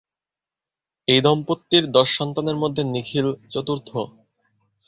এই 1.07 1.19
দম্পতির 1.21 1.83
দশ 1.91 2.07
সন্তানের 2.17 2.57
মধ্যে 2.57 2.83
নিখিল 2.85 3.27
চতুর্থ। 3.49 3.89